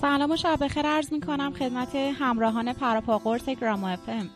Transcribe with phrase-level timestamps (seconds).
[0.00, 0.86] سلام و شب بخیر.
[0.86, 4.30] عرض می کنم خدمت همراهان پر و پا قرص گراما اف ام.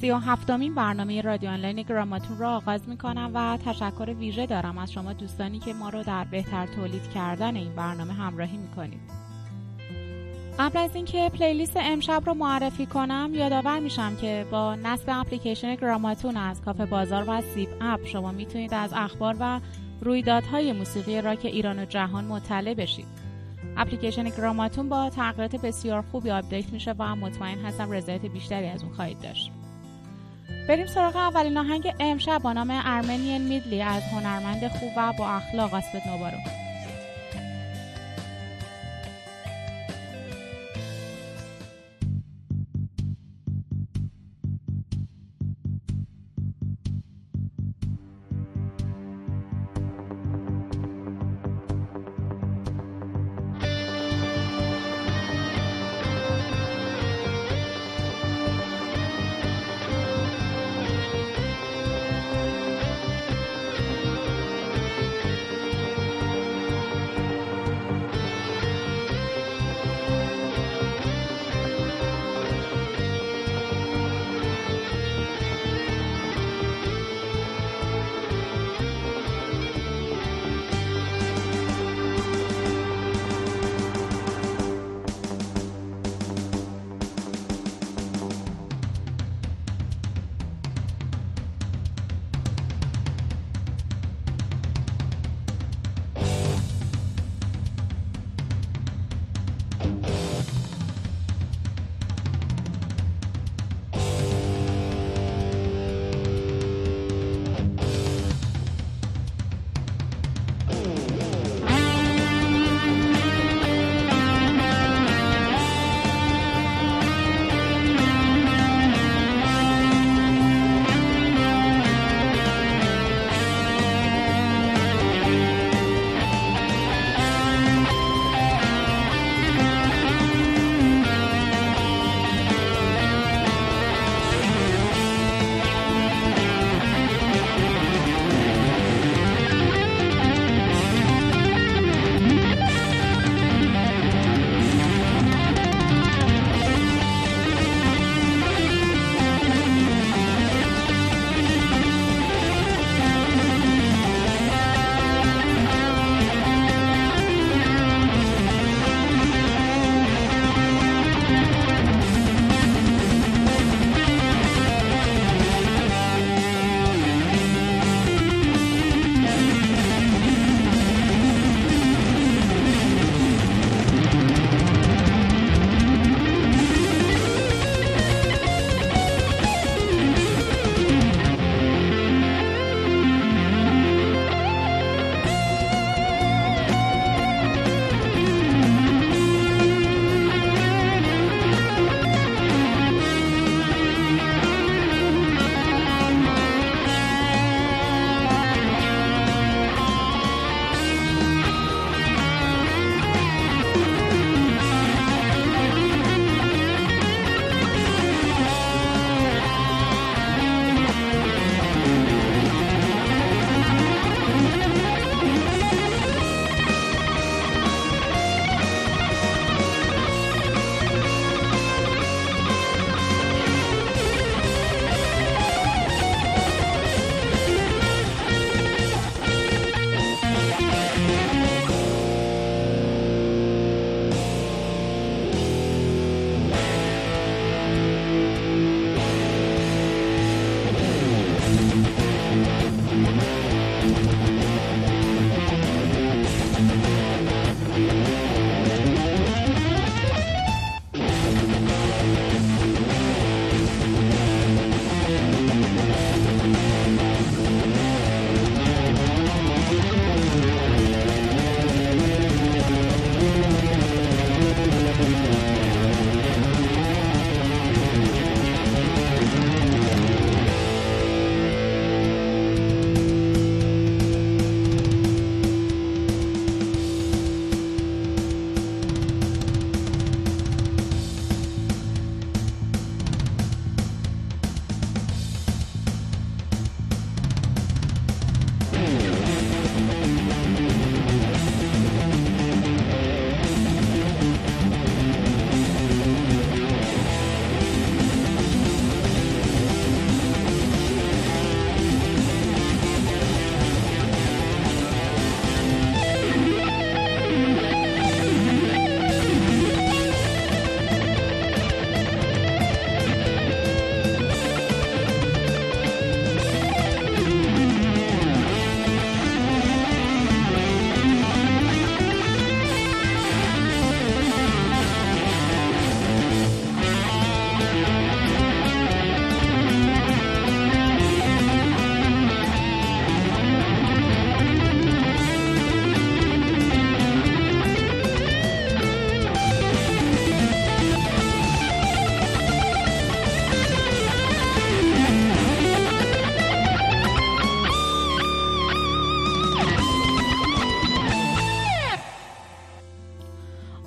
[0.00, 4.78] سی و هفتمین برنامه رادیو آنلاین گراماتون را آغاز می کنم و تشکر ویژه دارم
[4.78, 9.00] از شما دوستانی که ما رو در بهتر تولید کردن این برنامه همراهی می کنید.
[10.58, 16.36] قبل از اینکه playlist امشب رو معرفی کنم یادآور میشم که با نصب اپلیکیشن گراماتون
[16.36, 19.60] از کافه بازار و سیب اپ شما می‌تونید از اخبار و
[20.00, 23.06] رویدادهای موسیقی راک ایران و جهان مطلع بشید.
[23.76, 28.92] اپلیکیشن گراماتون با تغییرات بسیار خوبی آپدیت میشه و مطمئن هستم رضایت بیشتری از اون
[28.92, 29.50] خواهید داشت.
[30.68, 35.74] بریم سراغ اولین آهنگ امشب با نام Armenian Medley از هنرمند خوب و با اخلاق
[35.74, 36.67] آسپت نوبارو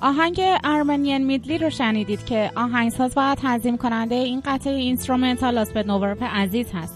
[0.02, 6.22] آهنگ Armenian Medley رو شنیدید که آهنگساز و تنظیم کننده این قطعه instrumental آسپد نوورپ
[6.22, 6.94] عزیز هست.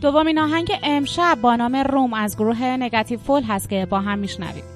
[0.00, 4.75] دومین آهنگ امشب با نام روم از گروه نگاتیو فول هست که با هم میشنویم.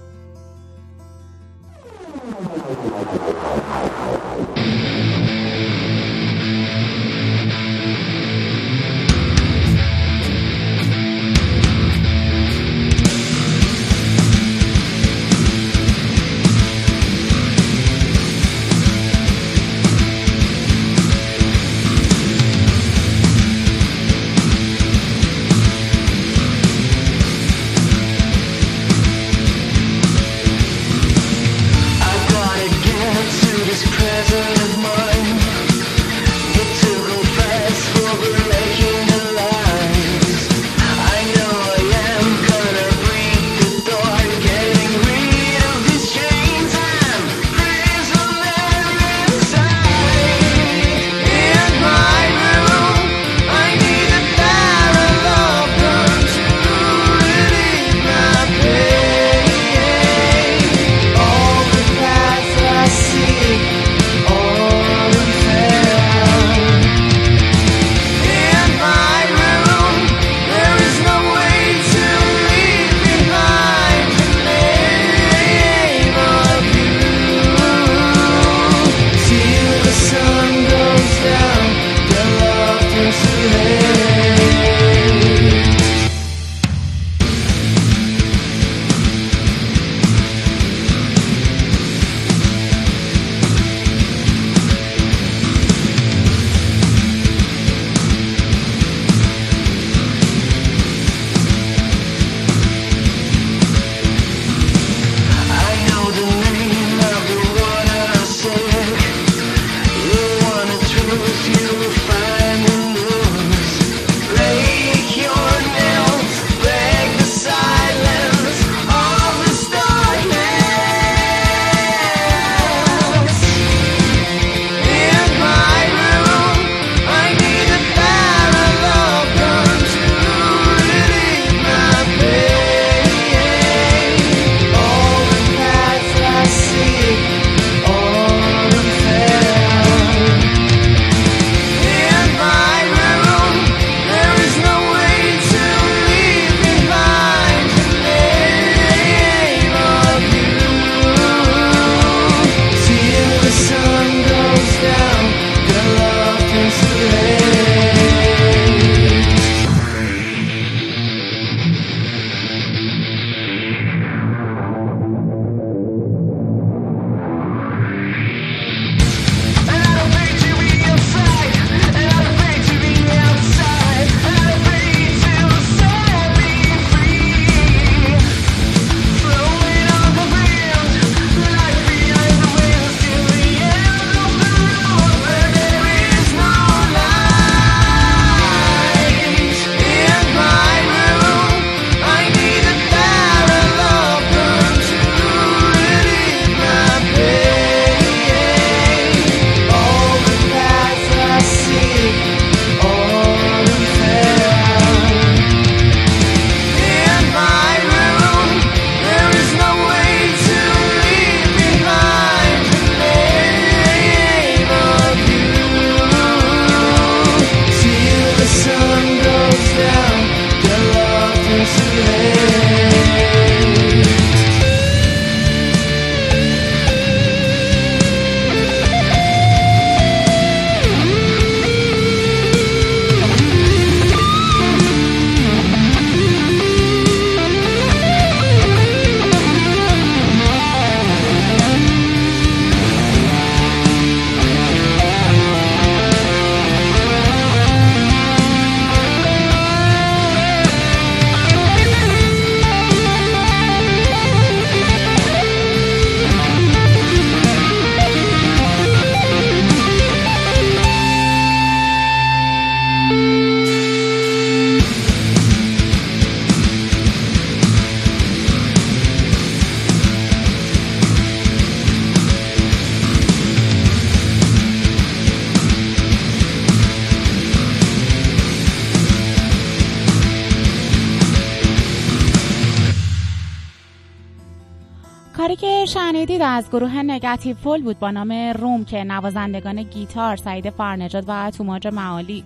[285.94, 291.50] شنیدید از گروه نگاتیو فول بود با نام روم که نوازندگان گیتار سعید فرنجاد و
[291.50, 292.44] توماج معالی.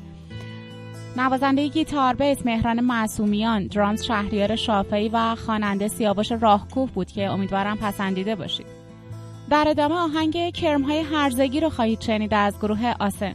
[1.16, 7.76] نوازنده گیتار بیس مهران معصومیان درامز شهریار شافعی و خواننده سیاوش راهکوه بود که امیدوارم
[7.76, 8.66] پسندیده باشید.
[9.50, 13.34] در ادامه آهنگ کرمهای هرزگی رو خواهید شنید از گروه آسن.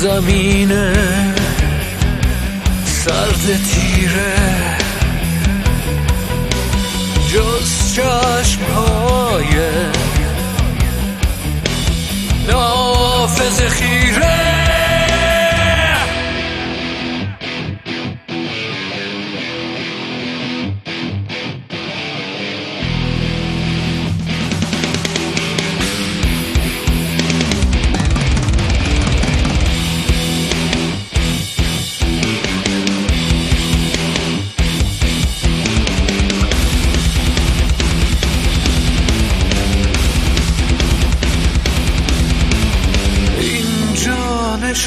[0.00, 0.68] زمین
[2.84, 4.76] سرد تیره.
[7.32, 9.60] جز چشم های
[12.48, 14.47] نافذ خیره.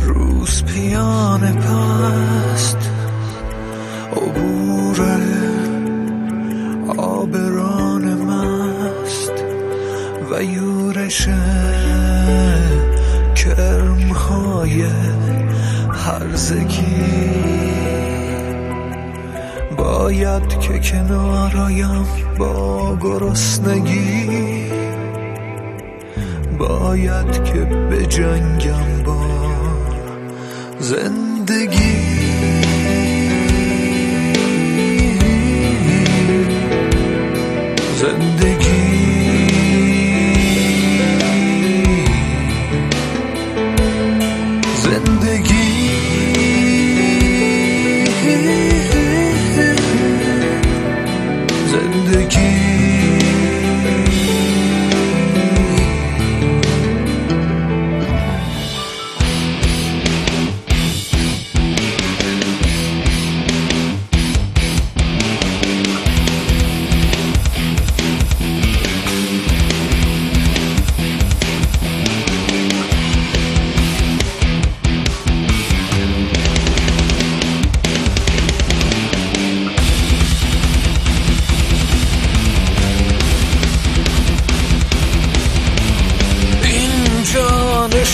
[0.00, 2.90] روز پیان پست.
[4.12, 5.20] عبور
[6.98, 9.32] آبران مست
[10.30, 11.28] و یورش
[13.34, 14.84] کرمهای
[15.92, 16.93] هرزگی
[20.14, 22.06] باید که کنارایم
[22.38, 24.70] با گرسنگی.
[26.58, 27.58] باید که
[27.90, 29.26] به جنگم با
[30.78, 31.94] زندگی.
[38.00, 38.83] زندگی.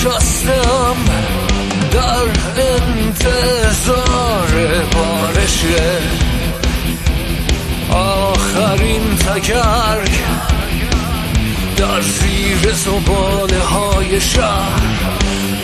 [0.00, 0.96] نشستم
[1.92, 2.26] در
[2.62, 4.04] انتظار
[4.94, 5.64] بارش.
[7.90, 10.10] آخرین تکرگ
[11.76, 14.80] در زیر زباله های شهر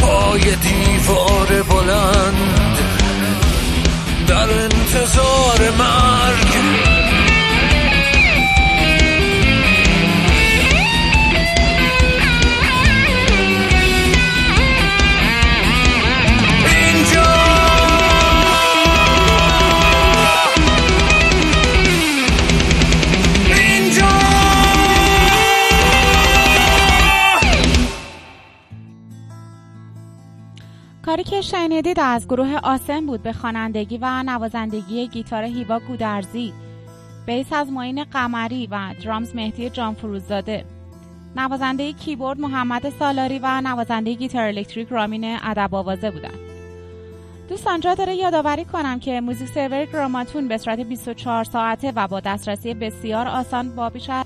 [0.01, 2.79] پای دیوار بلند.
[4.27, 6.86] در انتظار مرگ
[31.25, 36.53] شنیدید از گروه آسم بود به خوانندگی و نوازندگی گیتار هیوا گودرزی.
[37.27, 40.65] bass از معین قمری و drums مهدی جان فروززاده
[41.37, 46.39] نوازنده کیبورد محمد سالاری و نوازنده گیتار الکتریک رامین ادب آوازه بودند.
[47.49, 52.21] دوستان جا داره یادآوری کنم که music server گراماتون به صورت 24 ساعته و با
[52.21, 54.25] دسترسی بسیار آسان با بیش از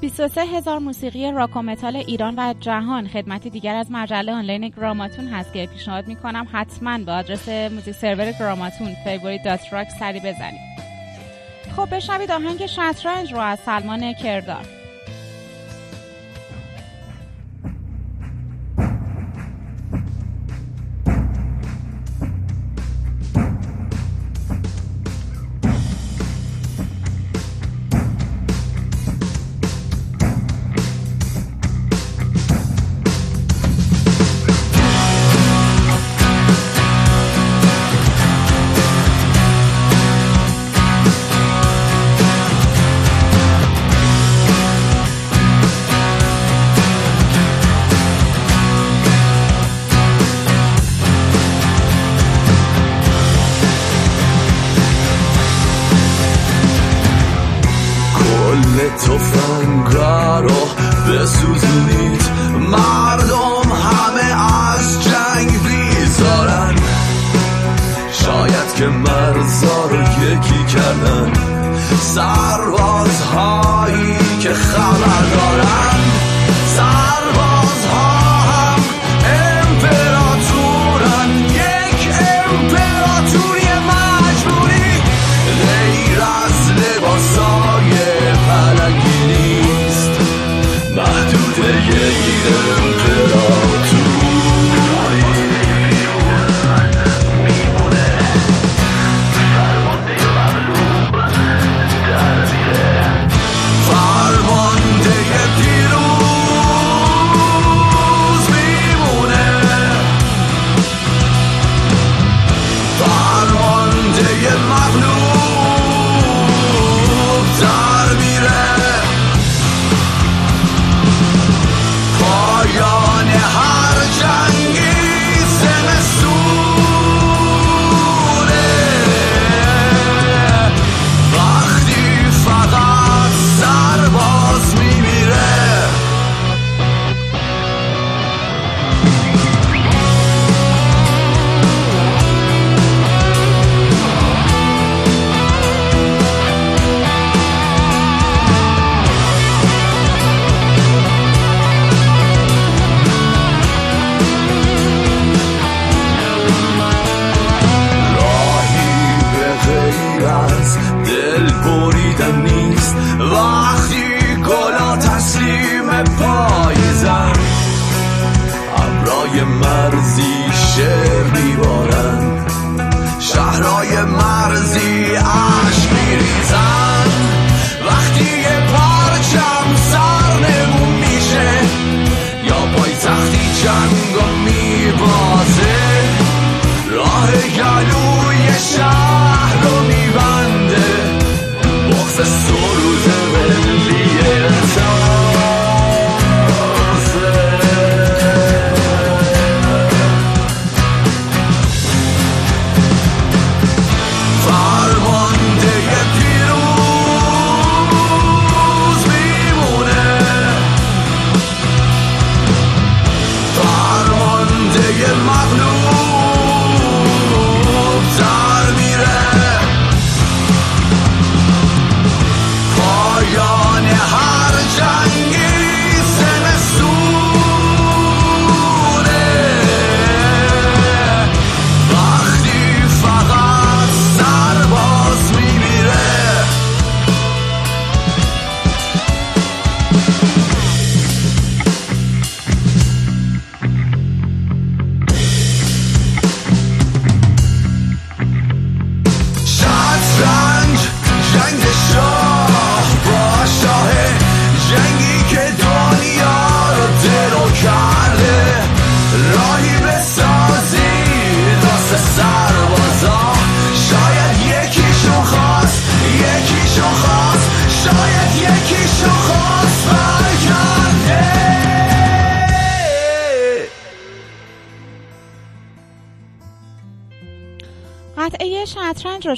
[0.00, 3.08] 23 هزار موسیقی راک و متال ایران و جهان.
[3.08, 8.32] خدمت دیگر از مجله آنلاین گراماتون هست که پیشنهاد می‌کنم حتما به آدرس music server
[8.32, 10.60] گراماتون favorite dot rock سری بزنید.
[11.76, 14.79] خب بشنوید آهنگ شطرنج رو از سلمان کردار.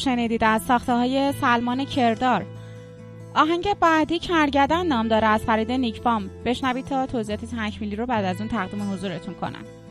[0.05, 2.47] شنیدید از ساخته های سلمان کردار.
[3.35, 8.41] آهنگ بعدی کرگدن نام داره از فرید نیکبام بشنوید تا توضیحات تکمیلی رو بعد از
[8.41, 9.82] اون تقدیم حضورتون کنم.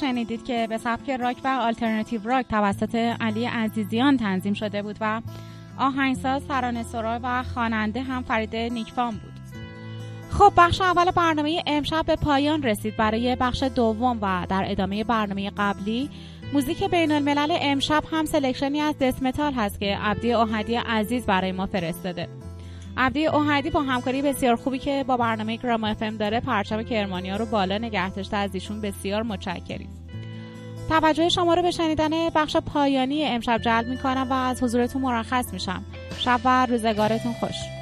[0.00, 5.22] شنیدید که به سبک راک و آلترناتیو راک توسط علی عزیزیان تنظیم شده بود و
[5.78, 9.32] آهنگساز ترانه سرا و خواننده هم فرید نیکفام بود.
[10.30, 12.96] خب بخش اول برنامه امشب به پایان رسید.
[12.96, 16.10] برای بخش دوم و در ادامه برنامه قبلی
[16.52, 21.26] موزیک بین الملل امشب هم selection ی از death metal هست که عبدی اوهدی عزیز
[21.26, 22.28] برای ما فرستاده.
[22.96, 27.36] عبدی اوهدی با همکاری بسیار خوبی که با برنامه گراما اف ام داره پرچم کرمانیا
[27.36, 29.88] رو بالا نگه داشته از ایشون بسیار متشکریم.
[30.88, 35.84] توجه شما رو به شنیدن بخش پایانی امشب جلب می‌کنم و از حضورتون مرخص میشم.
[36.18, 37.75] شب و روزگارتون خوش.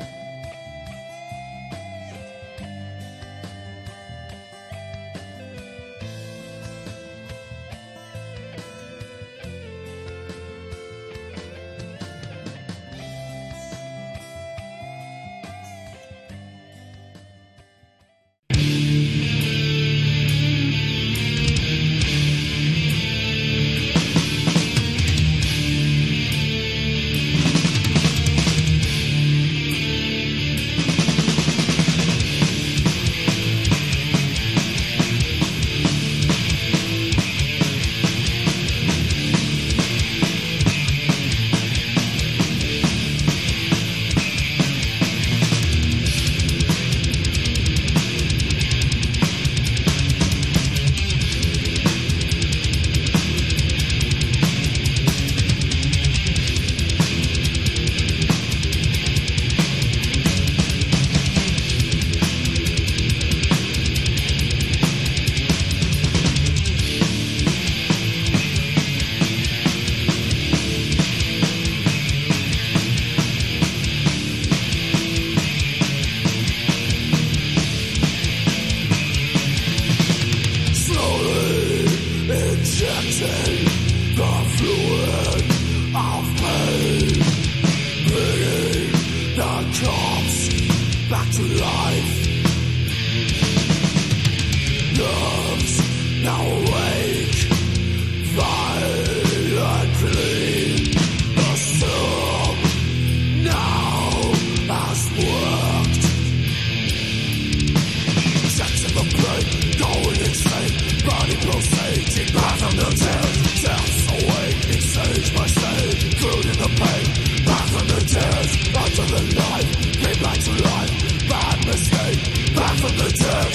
[123.14, 123.52] return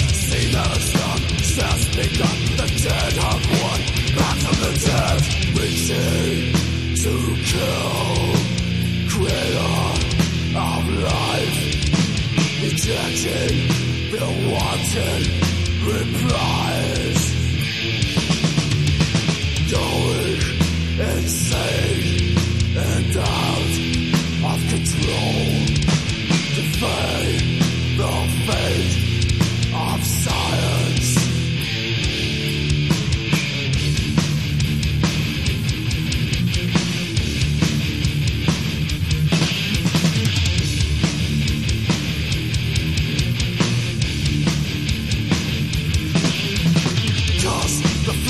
[1.96, 3.80] begun The dead have won
[4.16, 5.20] Back from the dead
[5.58, 6.54] Reaching
[7.02, 7.12] to
[7.44, 8.40] kill
[10.56, 10.82] of
[14.38, 15.39] life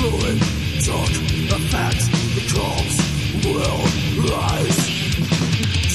[0.01, 0.39] fluid
[0.81, 1.09] talk,
[1.49, 2.97] the facts, the calls
[3.45, 3.81] will
[4.31, 4.79] rise.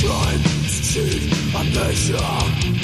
[0.00, 1.22] Time to cheat
[1.54, 2.75] a nation.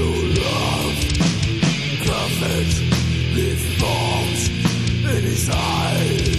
[0.00, 0.96] to love.
[2.06, 2.74] Perfect,
[3.34, 6.29] deformed in his eyes.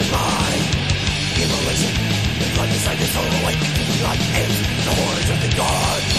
[0.00, 0.60] goodbye.
[1.42, 1.92] Immolation,
[2.40, 3.62] the blood beside the soul awake.
[4.06, 4.54] Light is
[4.86, 6.14] the hordes of the gods.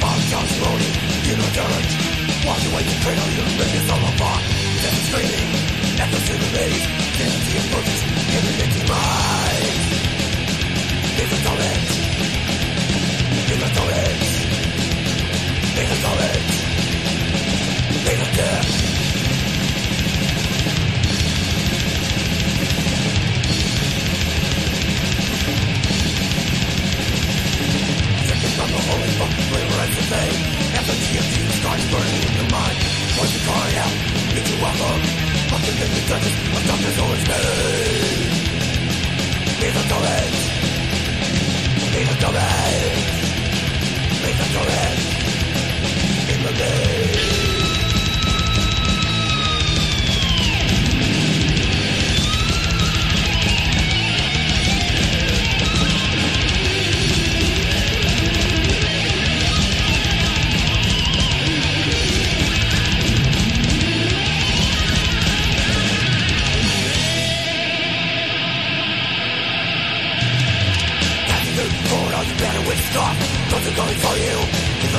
[0.00, 0.94] Bombshells loaded,
[1.26, 1.88] you know dirt.
[2.46, 3.52] Watch away you cradle, you're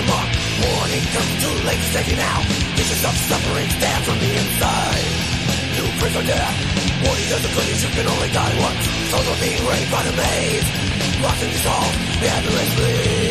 [0.02, 0.26] no more
[0.62, 2.42] Warning comes too late, save you now
[2.76, 5.06] Visions of suffering stand from the inside.
[5.78, 6.46] New prisoner.
[7.06, 8.86] Warning doesn't good, you can only die once.
[9.10, 10.68] Souls are being raped by the maze.
[11.22, 13.31] Rotting dissolved, the endless bleed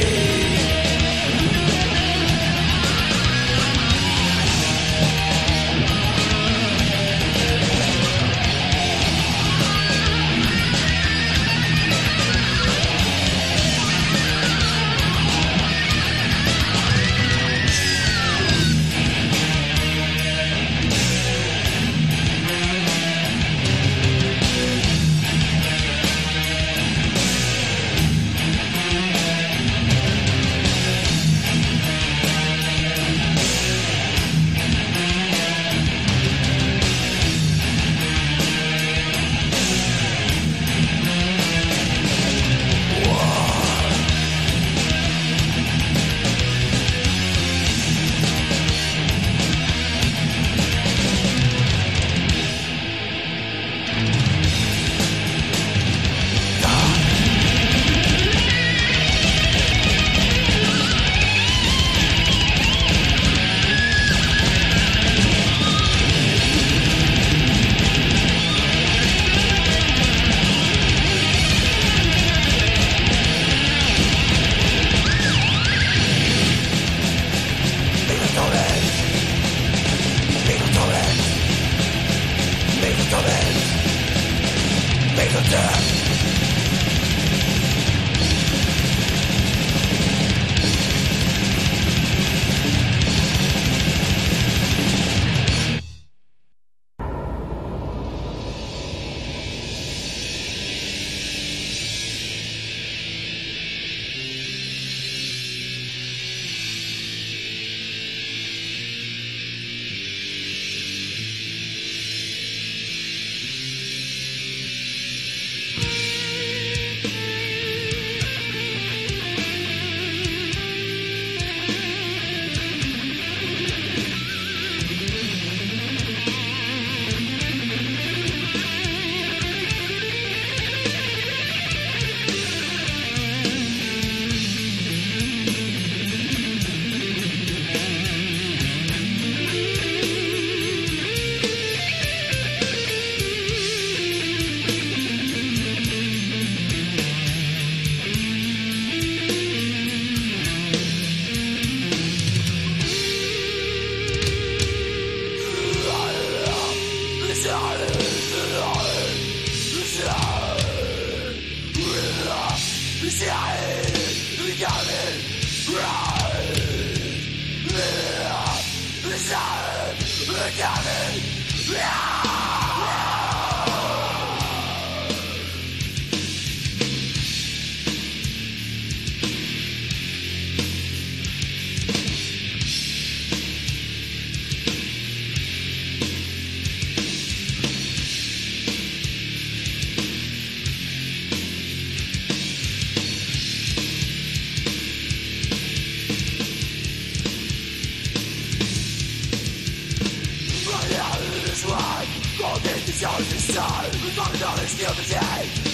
[170.27, 172.30] Becoming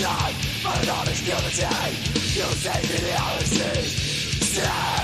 [0.00, 3.82] time for an honest guillotine Using reality.
[4.40, 4.99] Stand